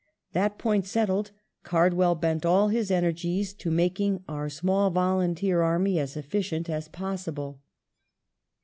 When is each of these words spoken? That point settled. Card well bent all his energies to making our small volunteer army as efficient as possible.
That 0.33 0.57
point 0.57 0.87
settled. 0.87 1.29
Card 1.61 1.93
well 1.93 2.15
bent 2.15 2.43
all 2.43 2.69
his 2.69 2.89
energies 2.89 3.53
to 3.53 3.69
making 3.69 4.23
our 4.27 4.49
small 4.49 4.89
volunteer 4.89 5.61
army 5.61 5.99
as 5.99 6.17
efficient 6.17 6.71
as 6.71 6.87
possible. 6.87 7.61